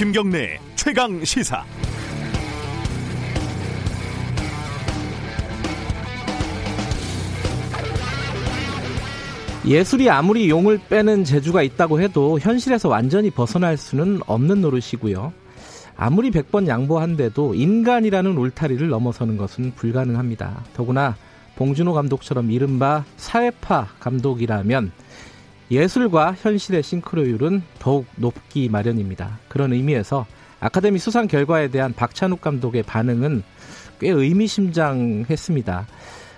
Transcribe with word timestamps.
김경래 0.00 0.58
최강 0.76 1.22
시사. 1.22 1.62
예술이 9.68 10.08
아무리 10.08 10.48
용을 10.48 10.80
빼는 10.88 11.24
재주가 11.24 11.60
있다고 11.60 12.00
해도 12.00 12.38
현실에서 12.38 12.88
완전히 12.88 13.28
벗어날 13.30 13.76
수는 13.76 14.20
없는 14.26 14.62
노릇이고요. 14.62 15.34
아무리 15.98 16.30
100번 16.30 16.66
양보한데도 16.66 17.54
인간이라는 17.54 18.38
울타리를 18.38 18.88
넘어서는 18.88 19.36
것은 19.36 19.74
불가능합니다. 19.74 20.64
더구나 20.72 21.14
봉준호 21.56 21.92
감독처럼 21.92 22.50
이른바 22.50 23.04
사회파 23.18 23.88
감독이라면 24.00 24.92
예술과 25.70 26.34
현실의 26.40 26.82
싱크로율은 26.82 27.62
더욱 27.78 28.06
높기 28.16 28.68
마련입니다. 28.68 29.38
그런 29.48 29.72
의미에서 29.72 30.26
아카데미 30.58 30.98
수상 30.98 31.26
결과에 31.26 31.68
대한 31.68 31.92
박찬욱 31.92 32.40
감독의 32.40 32.82
반응은 32.82 33.42
꽤 34.00 34.10
의미심장했습니다. 34.10 35.86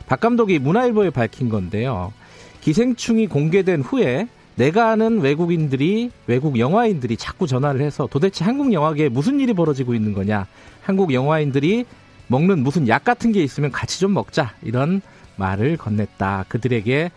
박 0.07 0.21
감독이 0.21 0.59
문화일보에 0.59 1.11
밝힌 1.11 1.49
건데요. 1.49 2.13
기생충이 2.61 3.27
공개된 3.27 3.81
후에 3.81 4.29
내가 4.55 4.91
아는 4.91 5.21
외국인들이 5.21 6.11
외국 6.27 6.59
영화인들이 6.59 7.17
자꾸 7.17 7.47
전화를 7.47 7.81
해서 7.81 8.07
도대체 8.11 8.45
한국 8.45 8.73
영화계에 8.73 9.09
무슨 9.09 9.41
일이 9.41 9.55
벌어지고 9.55 9.95
있는 9.95 10.13
거냐 10.13 10.47
한국 10.83 11.15
영화인들이 11.15 11.87
먹는 12.27 12.63
무슨 12.63 12.87
약 12.87 13.05
같은 13.05 13.33
게 13.33 13.43
있으면 13.43 13.73
같이 13.73 13.99
좀 13.99 14.13
먹자 14.13 14.55
이런 14.63 15.01
말을 15.37 15.79
건넸다 15.79 16.45
그들에게 16.49 17.11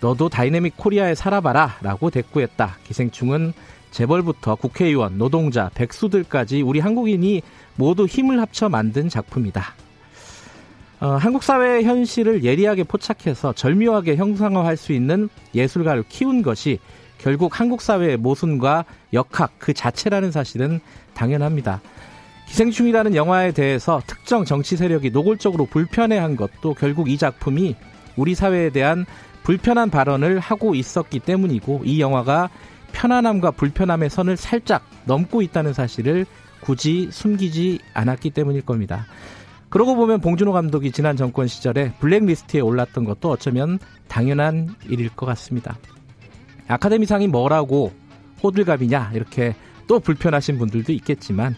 너도 0.00 0.28
다이내믹 0.28 0.76
코리아에 0.76 1.14
살아봐라 1.14 1.78
라고 1.82 2.10
대꾸했다 2.10 2.76
기생충은 2.84 3.52
재벌부터 3.90 4.54
국회의원 4.54 5.18
노동자 5.18 5.70
백수들까지 5.74 6.62
우리 6.62 6.78
한국인이 6.78 7.42
모두 7.76 8.06
힘을 8.06 8.40
합쳐 8.40 8.68
만든 8.68 9.08
작품이다 9.08 9.74
어, 11.00 11.10
한국 11.10 11.44
사회의 11.44 11.84
현실을 11.84 12.42
예리하게 12.42 12.84
포착해서 12.84 13.52
절묘하게 13.52 14.16
형상화할 14.16 14.76
수 14.76 14.92
있는 14.92 15.28
예술가를 15.54 16.04
키운 16.08 16.42
것이 16.42 16.80
결국 17.18 17.60
한국 17.60 17.82
사회의 17.82 18.16
모순과 18.16 18.84
역학 19.12 19.52
그 19.58 19.72
자체라는 19.72 20.32
사실은 20.32 20.80
당연합니다. 21.14 21.80
기생충이라는 22.48 23.14
영화에 23.14 23.52
대해서 23.52 24.00
특정 24.06 24.44
정치 24.44 24.76
세력이 24.76 25.10
노골적으로 25.10 25.66
불편해한 25.66 26.34
것도 26.36 26.74
결국 26.74 27.10
이 27.10 27.18
작품이 27.18 27.76
우리 28.16 28.34
사회에 28.34 28.70
대한 28.70 29.06
불편한 29.48 29.88
발언을 29.88 30.40
하고 30.40 30.74
있었기 30.74 31.20
때문이고 31.20 31.80
이 31.86 32.02
영화가 32.02 32.50
편안함과 32.92 33.52
불편함의 33.52 34.10
선을 34.10 34.36
살짝 34.36 34.86
넘고 35.06 35.40
있다는 35.40 35.72
사실을 35.72 36.26
굳이 36.60 37.08
숨기지 37.10 37.78
않았기 37.94 38.28
때문일 38.28 38.60
겁니다. 38.66 39.06
그러고 39.70 39.96
보면 39.96 40.20
봉준호 40.20 40.52
감독이 40.52 40.92
지난 40.92 41.16
정권 41.16 41.46
시절에 41.46 41.94
블랙리스트에 41.98 42.60
올랐던 42.60 43.04
것도 43.04 43.30
어쩌면 43.30 43.78
당연한 44.06 44.68
일일 44.86 45.08
것 45.08 45.24
같습니다. 45.24 45.78
아카데미상이 46.66 47.28
뭐라고 47.28 47.92
호들갑이냐 48.42 49.12
이렇게 49.14 49.54
또 49.86 49.98
불편하신 49.98 50.58
분들도 50.58 50.92
있겠지만 50.92 51.56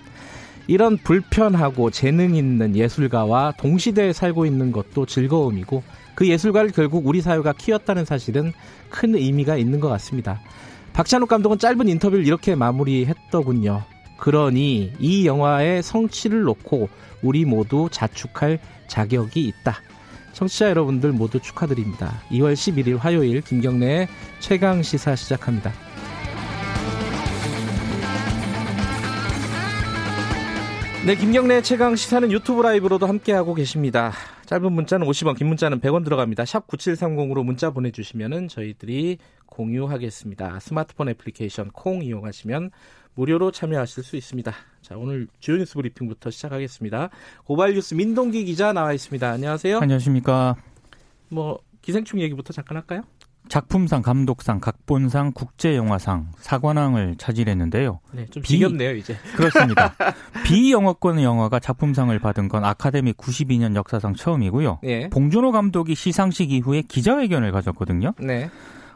이런 0.69 0.97
불편하고 0.97 1.91
재능 1.91 2.37
있는 2.37 2.77
예술가와 2.77 3.55
동시대에 3.59 4.13
살고 4.13 4.47
있는 4.47 4.71
것도 4.71 5.07
즐거움이고 5.07 5.83
그 6.21 6.29
예술가를 6.29 6.71
결국 6.73 7.07
우리 7.07 7.23
사회가 7.23 7.55
키웠다는 7.55 8.05
사실은 8.05 8.53
큰 8.91 9.15
의미가 9.15 9.57
있는 9.57 9.81
것 9.81 9.89
같습니다. 9.89 10.39
박찬욱 10.93 11.31
감독은 11.31 11.59
짧은 11.59 11.89
인터뷰를 11.89 12.27
이렇게 12.27 12.55
마무리했더군요. 12.55 13.85
그러니 14.19 14.93
이 14.99 15.27
영화의 15.27 15.83
성취를 15.83 16.43
놓고 16.43 16.91
우리 17.23 17.47
모두 17.47 17.89
자축할 17.91 18.59
자격이 18.87 19.41
있다. 19.41 19.77
청취자 20.35 20.69
여러분들 20.69 21.13
모두 21.13 21.41
축하드립니다. 21.41 22.21
2월 22.31 22.53
11일 22.53 22.99
화요일 22.99 23.41
김경래의 23.41 24.07
최강 24.41 24.83
시사 24.83 25.17
시작합니다. 25.17 25.73
네, 31.07 31.17
김경래 31.17 31.63
최강 31.63 31.97
시사는 31.97 32.31
유튜브 32.31 32.61
라이브로도 32.61 33.07
함께하고 33.07 33.55
계십니다. 33.55 34.13
짧은 34.51 34.73
문자는 34.73 35.07
50원, 35.07 35.39
긴 35.39 35.47
문자는 35.47 35.79
100원 35.79 36.03
들어갑니다. 36.03 36.45
샵 36.45 36.67
9730으로 36.67 37.45
문자 37.45 37.71
보내주시면 37.71 38.49
저희들이 38.49 39.19
공유하겠습니다. 39.47 40.59
스마트폰 40.59 41.09
애플리케이션 41.09 41.71
콩 41.71 42.03
이용하시면 42.03 42.73
무료로 43.15 43.53
참여하실 43.53 44.03
수 44.03 44.17
있습니다. 44.17 44.53
자, 44.83 44.97
오늘 44.97 45.29
주요 45.39 45.57
뉴스 45.57 45.75
브리핑부터 45.75 46.31
시작하겠습니다. 46.31 47.11
고발 47.45 47.75
뉴스 47.75 47.95
민동기 47.95 48.45
기자 48.45 48.73
나와 48.73 48.93
있습니다. 48.93 49.31
안녕하세요. 49.31 49.79
안녕하십니까. 49.79 50.57
뭐 51.29 51.61
기생충 51.81 52.21
얘기부터 52.21 52.53
잠깐 52.53 52.77
할까요? 52.79 53.03
작품상, 53.51 54.01
감독상, 54.01 54.61
각본상, 54.61 55.33
국제영화상, 55.33 56.29
사관왕을 56.39 57.17
차지했는데요. 57.19 57.99
네, 58.13 58.27
좀 58.27 58.45
지겹네요, 58.45 58.95
이제. 58.95 59.17
그렇습니다. 59.35 59.93
비영어권 60.47 61.21
영화가 61.21 61.59
작품상을 61.59 62.17
받은 62.21 62.49
건 62.49 62.65
아카데미 62.65 63.13
92년 63.13 63.75
역사상 63.75 64.15
처음이고요. 64.15 64.79
네. 64.85 65.11
봉준호 65.11 65.51
감독이 65.51 65.97
시상식 65.97 66.53
이후에 66.53 66.83
기자회견을 66.83 67.51
가졌거든요. 67.51 68.15
네. 68.21 68.49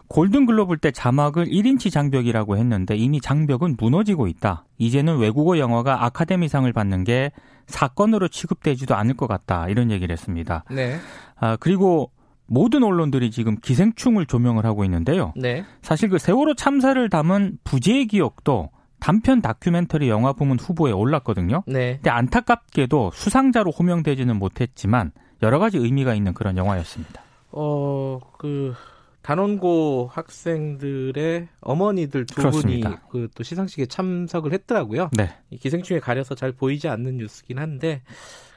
골든글로브 0.06 0.76
때 0.76 0.92
자막을 0.92 1.46
1인치 1.46 1.90
장벽이라고 1.90 2.56
했는데 2.56 2.94
이미 2.94 3.20
장벽은 3.20 3.74
무너지고 3.76 4.28
있다. 4.28 4.66
이제는 4.78 5.18
외국어 5.18 5.58
영화가 5.58 6.04
아카데미상을 6.04 6.72
받는 6.72 7.02
게 7.02 7.32
사건으로 7.66 8.28
취급되지도 8.28 8.94
않을 8.94 9.14
것 9.14 9.26
같다. 9.26 9.68
이런 9.68 9.90
얘기를 9.90 10.12
했습니다. 10.12 10.62
네. 10.70 10.98
아, 11.36 11.56
그리고 11.58 12.12
모든 12.46 12.82
언론들이 12.82 13.30
지금 13.30 13.56
기생충을 13.56 14.26
조명을 14.26 14.64
하고 14.66 14.84
있는데요. 14.84 15.32
네. 15.36 15.64
사실 15.82 16.08
그 16.08 16.18
세월호 16.18 16.54
참사를 16.54 17.08
담은 17.08 17.58
부재의 17.64 18.06
기억도 18.06 18.70
단편 19.00 19.42
다큐멘터리 19.42 20.08
영화 20.08 20.32
부문 20.32 20.58
후보에 20.58 20.92
올랐거든요. 20.92 21.62
네. 21.66 21.94
근데 21.96 22.10
안타깝게도 22.10 23.10
수상자로 23.14 23.70
호명되지는 23.70 24.36
못했지만 24.38 25.12
여러 25.42 25.58
가지 25.58 25.78
의미가 25.78 26.14
있는 26.14 26.32
그런 26.32 26.56
영화였습니다. 26.56 27.22
어, 27.52 28.18
그 28.38 28.74
단원고 29.22 30.10
학생들의 30.12 31.48
어머니들 31.60 32.26
두 32.26 32.34
그렇습니다. 32.36 32.88
분이 32.90 33.00
그 33.10 33.28
또 33.34 33.42
시상식에 33.42 33.86
참석을 33.86 34.52
했더라고요. 34.52 35.10
네. 35.12 35.30
기생충에 35.58 35.98
가려서 36.00 36.34
잘 36.34 36.52
보이지 36.52 36.88
않는 36.88 37.16
뉴스긴 37.18 37.58
한데 37.58 38.02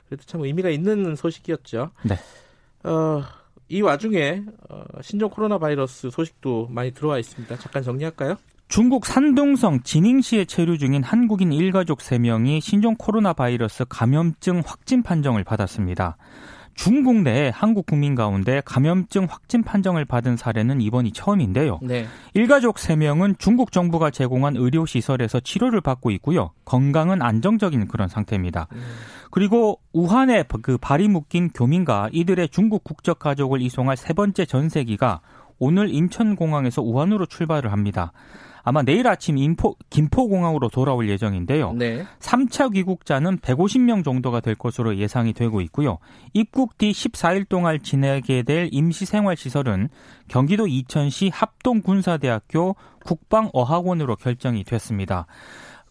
그래도 0.07 0.23
참 0.25 0.41
의미가 0.43 0.69
있는 0.69 1.15
소식이었죠. 1.15 1.91
네. 2.03 2.15
어, 2.83 3.23
이 3.69 3.81
와중에 3.81 4.43
어, 4.69 4.83
신종 5.01 5.29
코로나 5.29 5.57
바이러스 5.57 6.09
소식도 6.09 6.67
많이 6.71 6.91
들어와 6.91 7.19
있습니다. 7.19 7.57
잠깐 7.57 7.83
정리할까요? 7.83 8.37
중국 8.69 9.05
산둥성 9.05 9.83
지닝시에 9.83 10.45
체류 10.45 10.77
중인 10.77 11.03
한국인 11.03 11.53
일가족 11.53 11.99
3명이 11.99 12.59
신종 12.59 12.95
코로나 12.97 13.33
바이러스 13.33 13.85
감염증 13.87 14.61
확진 14.65 15.03
판정을 15.03 15.43
받았습니다. 15.45 16.17
중국 16.77 17.23
내에 17.23 17.49
한국 17.49 17.87
국민 17.87 18.13
가운데 18.13 18.61
감염증 18.63 19.25
확진 19.27 19.63
판정을 19.63 20.05
받은 20.05 20.37
사례는 20.37 20.79
이번이 20.79 21.11
처음인데요. 21.11 21.79
네. 21.81 22.05
일가족 22.35 22.75
3명은 22.75 23.39
중국 23.39 23.71
정부가 23.71 24.11
제공한 24.11 24.55
의료시설에서 24.55 25.39
치료를 25.39 25.81
받고 25.81 26.11
있고요. 26.11 26.51
건강은 26.65 27.23
안정적인 27.23 27.87
그런 27.87 28.07
상태입니다. 28.07 28.67
음. 28.71 28.81
그리고 29.31 29.81
우한에 29.91 30.43
그 30.61 30.77
발이 30.77 31.07
묶인 31.07 31.49
교민과 31.49 32.09
이들의 32.13 32.47
중국 32.49 32.83
국적 32.83 33.17
가족을 33.17 33.59
이송할 33.59 33.97
세 33.97 34.13
번째 34.13 34.45
전세기가 34.45 35.21
오늘 35.57 35.89
인천공항에서 35.89 36.83
우한으로 36.83 37.25
출발을 37.25 37.71
합니다. 37.71 38.13
아마 38.67 38.81
내일 38.81 39.07
아침 39.07 39.37
인포, 39.37 39.77
김포공항으로 39.89 40.67
돌아올 40.67 41.07
예정인데요. 41.07 41.71
네. 41.71 42.05
3차 42.19 42.73
귀국자는 42.73 43.37
150명 43.37 44.03
정도가 44.03 44.41
될 44.41 44.55
것으로 44.55 44.97
예상이 44.97 45.31
되고 45.31 45.61
있고요. 45.61 45.99
입국 46.33 46.77
뒤 46.77 46.91
14일 46.91 47.47
동안 47.47 47.81
지내게 47.81 48.43
될 48.43 48.67
임시생활시설은 48.73 49.87
경기도 50.27 50.67
이천시 50.67 51.31
합동군사대학교 51.33 52.75
국방어학원으로 53.05 54.17
결정이 54.17 54.65
됐습니다. 54.65 55.27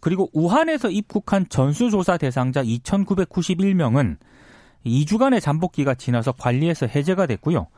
그리고 0.01 0.29
우한에서 0.35 0.91
입국한 0.91 1.47
전수조사 1.49 2.19
대상자 2.19 2.63
2,991명은 2.63 4.19
2주간의 4.85 5.41
잠복기가 5.41 5.95
지나서 5.95 6.33
관리에서 6.33 6.87
해제가 6.87 7.25
됐고요. 7.25 7.69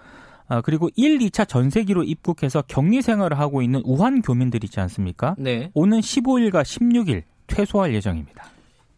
아, 0.48 0.62
그리고 0.62 0.88
1, 0.96 1.18
2차 1.18 1.46
전세기로 1.46 2.04
입국해서 2.04 2.62
격리 2.66 3.02
생활을 3.02 3.38
하고 3.38 3.60
있는 3.60 3.82
우한 3.84 4.22
교민들 4.22 4.64
있지 4.64 4.80
않습니까? 4.80 5.34
네. 5.38 5.70
오는 5.74 6.00
15일과 6.00 6.62
16일 6.62 7.22
퇴소할 7.46 7.94
예정입니다. 7.94 8.44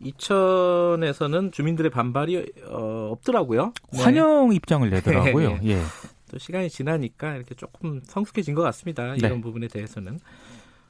이천에서는 0.02 1.52
주민들의 1.52 1.90
반발이 1.90 2.52
어, 2.68 3.10
없더라고요. 3.12 3.72
네. 3.92 4.02
환영 4.02 4.52
입장을 4.52 4.88
내더라고요. 4.90 5.58
네. 5.58 5.60
예. 5.64 5.82
또 6.30 6.38
시간이 6.38 6.70
지나니까 6.70 7.34
이렇게 7.34 7.54
조금 7.54 8.00
성숙해진 8.04 8.54
것 8.54 8.62
같습니다. 8.62 9.14
이런 9.16 9.34
네. 9.34 9.40
부분에 9.40 9.66
대해서는. 9.68 10.20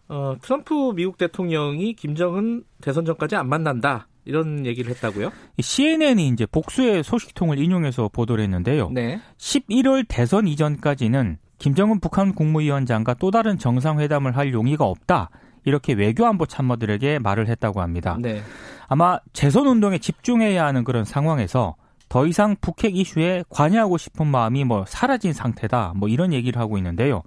어, 0.08 0.36
트럼프 0.42 0.92
미국 0.94 1.16
대통령이 1.16 1.94
김정은 1.94 2.64
대선 2.82 3.04
전까지 3.04 3.36
안 3.36 3.48
만난다. 3.48 4.08
이런 4.24 4.66
얘기를 4.66 4.90
했다고요? 4.90 5.32
CNN이 5.58 6.28
이제 6.28 6.46
복수의 6.46 7.02
소식통을 7.02 7.58
인용해서 7.58 8.08
보도를 8.08 8.44
했는데요. 8.44 8.90
네. 8.90 9.20
11월 9.38 10.04
대선 10.08 10.46
이전까지는 10.46 11.38
김정은 11.58 12.00
북한 12.00 12.34
국무위원장과 12.34 13.14
또 13.14 13.30
다른 13.30 13.58
정상회담을 13.58 14.36
할 14.36 14.52
용의가 14.52 14.84
없다. 14.84 15.30
이렇게 15.64 15.92
외교안보 15.92 16.46
참모들에게 16.46 17.18
말을 17.18 17.48
했다고 17.48 17.80
합니다. 17.80 18.16
네. 18.20 18.42
아마 18.88 19.18
재선 19.32 19.66
운동에 19.66 19.98
집중해야 19.98 20.64
하는 20.64 20.84
그런 20.84 21.04
상황에서 21.04 21.76
더 22.08 22.26
이상 22.26 22.56
북핵 22.60 22.96
이슈에 22.96 23.44
관여하고 23.48 23.96
싶은 23.96 24.26
마음이 24.26 24.64
뭐 24.64 24.84
사라진 24.86 25.32
상태다. 25.32 25.92
뭐 25.96 26.08
이런 26.08 26.32
얘기를 26.32 26.60
하고 26.60 26.76
있는데요. 26.76 27.22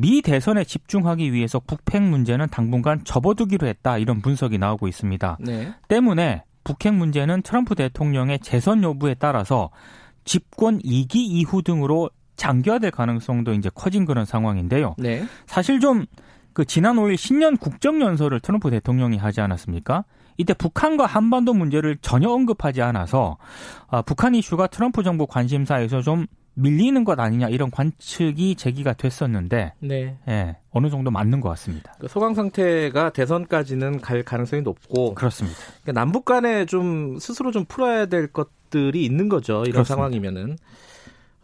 미 0.00 0.22
대선에 0.22 0.62
집중하기 0.64 1.32
위해서 1.32 1.60
북핵 1.60 2.02
문제는 2.02 2.46
당분간 2.50 3.02
접어두기로 3.04 3.66
했다. 3.66 3.98
이런 3.98 4.22
분석이 4.22 4.56
나오고 4.56 4.86
있습니다. 4.86 5.38
네. 5.40 5.72
때문에 5.88 6.44
북핵 6.62 6.94
문제는 6.94 7.42
트럼프 7.42 7.74
대통령의 7.74 8.38
재선 8.38 8.82
여부에 8.84 9.14
따라서 9.18 9.70
집권 10.24 10.78
2기 10.78 11.16
이후 11.16 11.62
등으로 11.62 12.10
장기화될 12.36 12.92
가능성도 12.92 13.54
이제 13.54 13.70
커진 13.74 14.04
그런 14.04 14.24
상황인데요. 14.24 14.94
네. 14.98 15.24
사실 15.46 15.80
좀 15.80 16.06
그 16.58 16.64
지난 16.64 16.96
5일 16.96 17.16
신년 17.16 17.56
국정연설을 17.56 18.40
트럼프 18.40 18.68
대통령이 18.68 19.16
하지 19.16 19.40
않았습니까? 19.40 20.04
이때 20.38 20.54
북한과 20.54 21.06
한반도 21.06 21.54
문제를 21.54 21.98
전혀 22.02 22.28
언급하지 22.30 22.82
않아서 22.82 23.36
아, 23.86 24.02
북한 24.02 24.34
이슈가 24.34 24.66
트럼프 24.66 25.04
정부 25.04 25.28
관심사에서 25.28 26.02
좀 26.02 26.26
밀리는 26.58 27.04
것 27.04 27.18
아니냐 27.18 27.48
이런 27.48 27.70
관측이 27.70 28.56
제기가 28.56 28.92
됐었는데 28.92 29.74
네. 29.78 30.16
예, 30.28 30.56
어느 30.70 30.90
정도 30.90 31.10
맞는 31.10 31.40
것 31.40 31.48
같습니다. 31.50 31.94
그 32.00 32.08
소강 32.08 32.34
상태가 32.34 33.10
대선까지는 33.10 34.00
갈 34.00 34.22
가능성이 34.24 34.62
높고 34.62 35.14
그렇습니다. 35.14 35.56
그러니까 35.82 35.92
남북 35.92 36.24
간에 36.24 36.66
좀 36.66 37.18
스스로 37.20 37.52
좀 37.52 37.64
풀어야 37.64 38.06
될 38.06 38.26
것들이 38.26 39.04
있는 39.04 39.28
거죠. 39.28 39.62
이런 39.62 39.72
그렇습니다. 39.72 39.94
상황이면은 39.94 40.58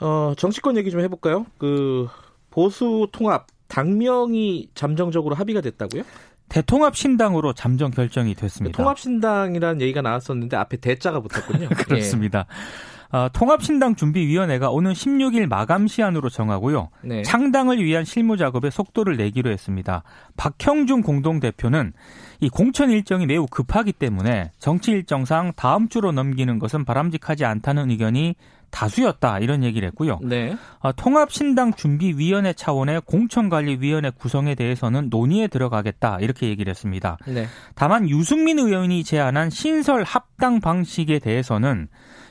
어, 0.01 0.35
정치권 0.37 0.77
얘기 0.77 0.91
좀 0.91 1.01
해볼까요? 1.01 1.47
그 1.59 2.09
보수 2.51 3.09
통합 3.13 3.47
당명이 3.69 4.71
잠정적으로 4.75 5.35
합의가 5.37 5.61
됐다고요? 5.61 6.03
대통합 6.49 6.97
신당으로 6.97 7.53
잠정 7.53 7.91
결정이 7.91 8.35
됐습니다. 8.35 8.77
통합 8.77 8.99
신당이라는 8.99 9.81
얘기가 9.81 10.03
나왔었는데 10.03 10.57
앞에 10.57 10.77
대자가 10.77 11.21
붙었군요. 11.21 11.69
그렇습니다. 11.87 12.47
예. 12.49 12.94
어, 13.15 13.29
통합신당 13.33 13.95
준비위원회가 13.95 14.71
오는 14.71 14.93
16일 14.93 15.47
마감 15.47 15.87
시한으로 15.87 16.29
정하고요. 16.29 16.89
네. 17.03 17.23
창당을 17.23 17.81
위한 17.81 18.05
실무 18.05 18.37
작업에 18.37 18.71
속도를 18.71 19.17
내기로 19.17 19.51
했습니다. 19.51 20.03
박형준 20.37 21.03
공동대표는 21.03 21.93
이 22.41 22.49
공천 22.49 22.91
일정이 22.91 23.27
매우 23.27 23.47
급하기 23.47 23.93
때문에 23.93 24.51
정치 24.59 24.91
일정상 24.91 25.53
다음 25.55 25.89
주로 25.89 26.11
넘기는 26.11 26.59
것은 26.59 26.85
바람직하지 26.85 27.45
않다는 27.45 27.93
의견이 27.93 28.35
다수였다 28.73 29.39
이런 29.39 29.63
얘기를 29.63 29.87
했고요. 29.87 30.19
네. 30.21 30.57
어, 30.81 30.91
통합신당 30.91 31.75
준비위원회 31.75 32.55
차원의 32.55 33.03
공천관리위원회 33.03 34.11
구성에 34.11 34.57
대해서는 34.57 35.09
논의에 35.11 35.47
들어가겠다 35.47 36.19
이렇게 36.19 36.49
얘기를 36.49 36.69
했습니다. 36.69 37.19
네. 37.29 37.47
다만 37.77 38.09
유승민 38.09 38.59
의원이 38.59 39.05
제안한 39.05 39.51
신설 39.51 40.03
합당 40.03 40.61
방식에 40.61 41.21
대해서는 41.21 41.87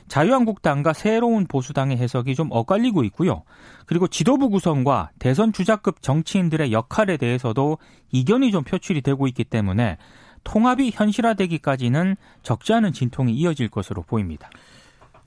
자유한국당과 0.08 0.92
새로운 0.92 1.46
보수당의 1.46 1.96
해석이 1.96 2.34
좀 2.34 2.48
엇갈리고 2.50 3.04
있고요. 3.04 3.42
그리고 3.86 4.06
지도부 4.06 4.50
구성과 4.50 5.10
대선 5.18 5.52
주자급 5.52 6.02
정치인들의 6.02 6.72
역할에 6.72 7.16
대해서도 7.16 7.78
이견이 8.12 8.52
좀 8.52 8.64
표출이 8.64 9.02
되고 9.02 9.26
있기 9.26 9.44
때문에 9.44 9.98
통합이 10.44 10.90
현실화되기까지는 10.92 12.16
적지 12.42 12.72
않은 12.74 12.92
진통이 12.92 13.32
이어질 13.32 13.68
것으로 13.68 14.02
보입니다. 14.02 14.50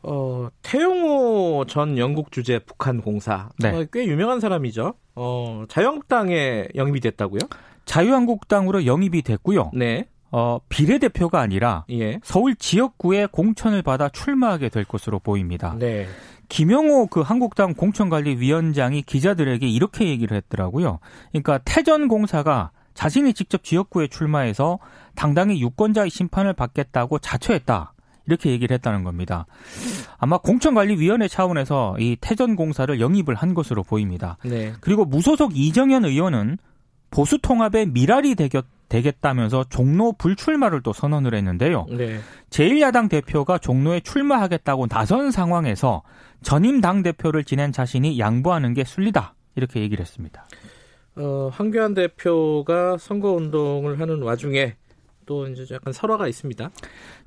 어, 0.04 0.48
태용호 0.62 1.66
전 1.68 1.98
영국 1.98 2.32
주재 2.32 2.60
북한 2.60 3.02
공사. 3.02 3.50
네. 3.60 3.70
어, 3.70 3.86
꽤 3.92 4.06
유명한 4.06 4.40
사람이죠. 4.40 4.94
어, 5.16 5.64
자유한국당에 5.68 6.68
영입이 6.76 7.00
됐다고요? 7.00 7.42
자유한국당으로 7.86 8.86
영입이 8.86 9.24
됐고요. 9.24 9.72
네. 9.74 10.08
어, 10.32 10.60
비례대표가 10.70 11.40
아니라 11.40 11.86
예. 11.90 12.20
서울 12.24 12.56
지역구에 12.56 13.28
공천을 13.32 13.82
받아 13.82 14.10
출마하게 14.10 14.70
될 14.70 14.84
것으로 14.84 15.20
보입니다. 15.20 15.76
네. 15.78 16.08
김영호 16.50 17.08
그 17.08 17.22
한국당 17.22 17.74
공천관리위원장이 17.74 19.02
기자들에게 19.04 19.68
이렇게 19.68 20.08
얘기를 20.08 20.36
했더라고요. 20.38 21.00
그러니까 21.32 21.60
태전공사가 21.60 22.72
자신이 22.94 23.34
직접 23.34 23.64
지역구에 23.64 24.08
출마해서 24.08 24.80
당당히 25.16 25.62
유권자의 25.62 26.10
심판을 26.10 26.54
받겠다고 26.54 27.20
자처했다. 27.20 27.94
이렇게 28.26 28.50
얘기를 28.50 28.74
했다는 28.74 29.04
겁니다. 29.04 29.46
아마 30.18 30.38
공천관리위원회 30.38 31.28
차원에서 31.28 31.96
이 32.00 32.18
태전공사를 32.20 33.00
영입을 33.00 33.36
한 33.36 33.54
것으로 33.54 33.84
보입니다. 33.84 34.38
네. 34.44 34.74
그리고 34.82 35.06
무소속 35.06 35.56
이정현 35.56 36.06
의원은 36.06 36.58
보수 37.10 37.38
통합의 37.40 37.88
미랄이 37.88 38.36
되겠, 38.36 38.66
되겠다면서 38.90 39.66
종로 39.70 40.14
불출마를 40.14 40.82
또 40.82 40.94
선언을 40.94 41.34
했는데요. 41.34 41.86
네. 41.90 42.20
제1야당 42.50 43.10
대표가 43.10 43.58
종로에 43.58 44.00
출마하겠다고 44.00 44.88
나선 44.88 45.32
상황에서 45.32 46.04
전임 46.42 46.82
당 46.82 47.04
대표를 47.04 47.44
지낸 47.44 47.72
자신이 47.72 48.20
양보하는 48.20 48.74
게 48.74 48.84
순리다 48.84 49.36
이렇게 49.56 49.82
얘기를 49.82 50.02
했습니다. 50.02 50.46
어, 51.16 51.50
황교안 51.52 51.94
대표가 51.94 52.98
선거 52.98 53.32
운동을 53.32 54.00
하는 54.00 54.22
와중에 54.22 54.76
또 55.26 55.48
이제 55.48 55.66
약간 55.74 55.92
설화가 55.92 56.28
있습니다. 56.28 56.70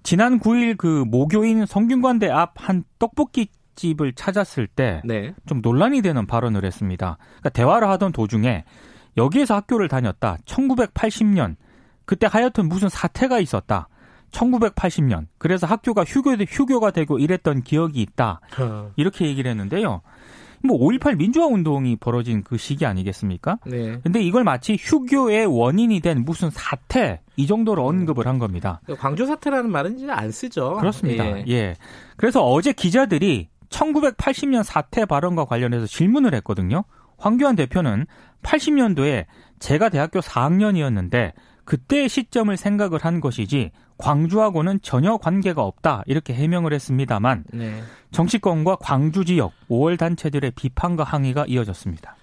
지난 0.02 0.38
9일 0.40 0.76
그 0.78 1.04
모교인 1.06 1.66
성균관대 1.66 2.30
앞 2.30 2.52
한 2.56 2.84
떡볶이 2.98 3.48
집을 3.74 4.12
찾았을 4.12 4.66
때좀 4.66 5.00
네. 5.04 5.34
논란이 5.62 6.02
되는 6.02 6.26
발언을 6.26 6.64
했습니다. 6.64 7.16
그러니까 7.18 7.48
대화를 7.50 7.88
하던 7.88 8.12
도중에 8.12 8.64
여기에서 9.20 9.54
학교를 9.56 9.88
다녔다. 9.88 10.38
1980년 10.44 11.56
그때 12.04 12.26
하여튼 12.30 12.68
무슨 12.68 12.88
사태가 12.88 13.38
있었다. 13.40 13.88
1980년 14.32 15.26
그래서 15.38 15.66
학교가 15.66 16.04
휴교 16.04 16.32
휴교가 16.48 16.90
되고 16.90 17.18
이랬던 17.18 17.62
기억이 17.62 18.00
있다. 18.00 18.40
어. 18.58 18.92
이렇게 18.96 19.26
얘기를 19.26 19.50
했는데요. 19.50 20.02
뭐 20.62 20.78
5.18 20.78 21.16
민주화 21.16 21.46
운동이 21.46 21.96
벌어진 21.96 22.42
그 22.42 22.58
시기 22.58 22.84
아니겠습니까? 22.84 23.58
네. 23.64 23.98
근데 24.02 24.20
이걸 24.20 24.44
마치 24.44 24.76
휴교의 24.78 25.46
원인이 25.46 26.00
된 26.00 26.22
무슨 26.24 26.50
사태 26.50 27.20
이 27.36 27.46
정도로 27.46 27.86
언급을 27.86 28.26
한 28.26 28.38
겁니다. 28.38 28.80
광주 28.98 29.24
사태라는 29.26 29.70
말은 29.70 29.98
이제 29.98 30.10
안 30.10 30.30
쓰죠. 30.30 30.76
그렇습니다. 30.76 31.24
예. 31.38 31.44
예. 31.48 31.74
그래서 32.16 32.44
어제 32.44 32.72
기자들이 32.72 33.48
1980년 33.70 34.62
사태 34.62 35.06
발언과 35.06 35.46
관련해서 35.46 35.86
질문을 35.86 36.34
했거든요. 36.34 36.84
황교안 37.20 37.54
대표는 37.54 38.06
80년도에 38.42 39.26
제가 39.58 39.90
대학교 39.90 40.20
4학년이었는데 40.20 41.32
그때의 41.64 42.08
시점을 42.08 42.56
생각을 42.56 42.98
한 43.00 43.20
것이지 43.20 43.70
광주하고는 43.98 44.80
전혀 44.82 45.18
관계가 45.18 45.62
없다 45.62 46.02
이렇게 46.06 46.34
해명을 46.34 46.72
했습니다만 46.72 47.44
네. 47.52 47.82
정치권과 48.10 48.76
광주 48.76 49.24
지역 49.24 49.52
5월 49.68 49.98
단체들의 49.98 50.52
비판과 50.52 51.04
항의가 51.04 51.44
이어졌습니다. 51.46 52.16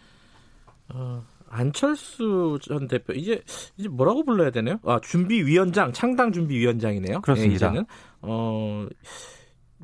어, 0.90 1.24
안철수 1.50 2.58
전 2.62 2.88
대표 2.88 3.14
이제 3.14 3.42
이제 3.78 3.88
뭐라고 3.88 4.26
불러야 4.26 4.52
되나요? 4.52 4.80
아 4.84 5.00
준비위원장 5.02 5.94
창당 5.94 6.34
준비위원장이네요. 6.34 7.22
그렇습니다. 7.22 7.72
네, 7.72 7.84
어, 8.22 8.88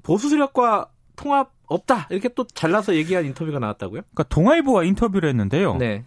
보수 0.02 0.30
세력과 0.30 0.90
통합 1.16 1.53
없다 1.68 2.08
이렇게 2.10 2.30
또 2.30 2.46
잘라서 2.46 2.96
얘기한 2.96 3.26
인터뷰가 3.26 3.60
나왔다고요? 3.60 4.02
그러니까 4.02 4.24
동아일보와 4.24 4.84
인터뷰를 4.84 5.30
했는데요. 5.30 5.76
네. 5.76 6.04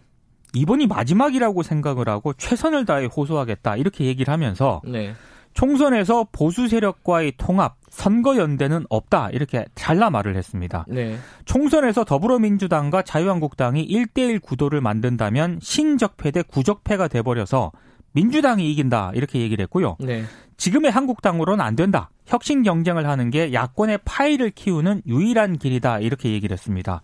이번이 0.55 0.87
마지막이라고 0.87 1.63
생각을 1.63 2.09
하고 2.09 2.33
최선을 2.33 2.85
다해 2.85 3.07
호소하겠다 3.07 3.77
이렇게 3.77 4.05
얘기를 4.05 4.33
하면서 4.33 4.81
네. 4.85 5.15
총선에서 5.57 6.27
보수 6.33 6.69
세력과의 6.69 7.33
통합, 7.39 7.77
선거 7.89 8.37
연대는 8.37 8.85
없다 8.91 9.31
이렇게 9.31 9.65
잘라 9.75 10.11
말을 10.11 10.37
했습니다. 10.37 10.85
네. 10.87 11.17
총선에서 11.47 12.05
더불어민주당과 12.05 13.03
자유한국당이 13.03 13.89
1대1 13.89 14.43
구도를 14.43 14.83
만든다면 14.83 15.59
신적패 15.63 16.31
대 16.31 16.43
구적패가 16.43 17.09
돼버려서 17.09 17.73
민주당이 18.17 18.73
이긴다 18.73 19.13
이렇게 19.15 19.41
얘기를 19.41 19.63
했고요. 19.65 19.97
네. 20.01 20.25
지금의 20.57 20.91
한국당으로는 20.91 21.63
안 21.63 21.77
된다. 21.77 22.09
혁신 22.25 22.63
경쟁을 22.63 23.07
하는 23.07 23.29
게 23.29 23.53
야권의 23.53 23.99
파이를 24.07 24.51
키우는 24.51 25.03
유일한 25.07 25.59
길이다 25.59 26.01
이렇게 26.01 26.33
얘기를 26.33 26.55
했습니다. 26.55 27.03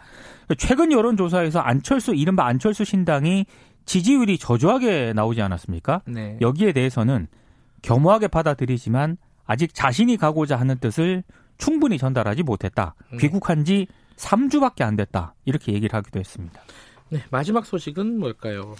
최근 0.57 0.90
여론조사에서 0.90 1.61
안철수 1.61 2.14
이른바 2.14 2.47
안철수 2.47 2.85
신당이 2.87 3.45
지지율이 3.85 4.38
저조하게 4.38 5.12
나오지 5.14 5.42
않았습니까? 5.42 6.00
네. 6.07 6.38
여기에 6.40 6.73
대해서는 6.73 7.26
겸허하게 7.83 8.28
받아들이지만 8.28 9.19
아직 9.45 9.75
자신이 9.75 10.16
가고자 10.16 10.57
하는 10.57 10.78
뜻을 10.78 11.25
충분히 11.59 11.99
전달하지 11.99 12.42
못했다. 12.42 12.95
네. 13.11 13.19
귀국한 13.19 13.66
지 13.66 13.87
3주밖에 14.16 14.83
안 14.83 14.97
됐다. 14.97 15.35
이렇게 15.45 15.75
얘기를 15.75 15.95
하기도 15.95 16.19
했습니다. 16.19 16.62
네, 17.11 17.23
마지막 17.31 17.66
소식은 17.66 18.19
뭘까요? 18.19 18.75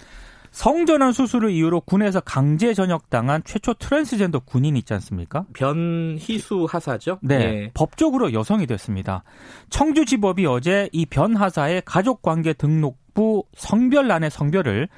성전환 0.53 1.11
수술을 1.13 1.49
이유로 1.49 1.81
군에서 1.81 2.19
강제 2.19 2.75
전역당한 2.75 3.41
최초 3.43 3.73
트랜스젠더 3.73 4.39
군인 4.45 4.77
있지 4.77 4.93
않습니까? 4.93 5.45
변희수 5.53 6.67
하사죠? 6.69 7.17
네. 7.23 7.37
네. 7.39 7.71
법적으로 7.73 8.33
여성이 8.33 8.67
됐습니다. 8.67 9.23
청주지법이 9.71 10.45
어제 10.45 10.89
이 10.93 11.07
변 11.07 11.35
하사의 11.35 11.81
가족관계 11.85 12.53
등록부 12.53 13.45
성별란의 13.55 14.29
성별을 14.29 14.89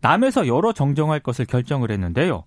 남에서 0.00 0.48
여러 0.48 0.72
정정할 0.72 1.20
것을 1.20 1.44
결정을 1.46 1.92
했는데요. 1.92 2.42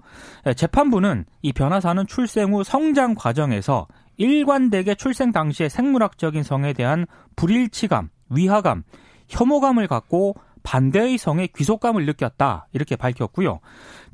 예, 0.45 0.53
재판부는 0.53 1.24
이 1.41 1.53
변하사는 1.53 2.05
출생 2.05 2.53
후 2.53 2.63
성장 2.65 3.15
과정에서 3.15 3.88
일관되게 4.17 4.95
출생 4.95 5.31
당시의 5.31 5.69
생물학적인 5.69 6.43
성에 6.43 6.74
대한 6.74 7.05
불일치감, 7.38 8.09
위화감, 8.29 8.83
혐오감을 9.29 9.88
갖고 9.88 10.36
반대의 10.67 11.17
성에 11.17 11.47
귀속감을 11.55 12.05
느꼈다 12.05 12.67
이렇게 12.74 12.97
밝혔고요. 12.97 13.62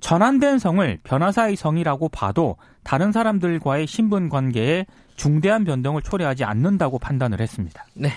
전환된 0.02 0.60
성을 0.60 1.00
변화사의 1.04 1.56
성이라고 1.56 2.10
봐도 2.10 2.58
다른 2.84 3.12
사람들과의 3.12 3.88
신분 3.88 4.30
관계에 4.30 4.86
중대한 5.16 5.64
변동을 5.64 6.04
초래하지 6.04 6.44
않는다고 6.44 7.00
판단을 7.00 7.42
했습니다. 7.42 7.84
네. 7.96 8.10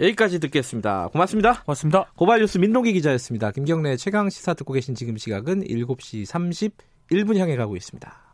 여기까지 0.00 0.40
듣겠습니다. 0.40 1.10
고맙습니다. 1.12 1.62
고맙습니다. 1.62 2.10
고발뉴스 2.16 2.58
민동기 2.58 2.92
기자였습니다. 2.92 3.52
김경래 3.52 3.96
최강 3.96 4.30
시사 4.30 4.54
듣고 4.54 4.72
계신 4.72 4.96
지금 4.96 5.16
시각은 5.16 5.62
7시 5.62 6.26
31분 7.08 7.38
향해 7.38 7.54
가고 7.54 7.76
있습니다. 7.76 8.25